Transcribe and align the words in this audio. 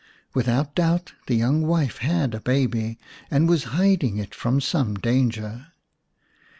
Without 0.33 0.73
doubt 0.73 1.13
the 1.27 1.35
young 1.35 1.61
wife 1.61 1.99
had 1.99 2.33
a 2.33 2.39
baby 2.41 2.97
and 3.29 3.47
was 3.47 3.65
hiding 3.65 4.17
it 4.17 4.33
from 4.33 4.59
some 4.59 4.95
danger. 4.95 5.67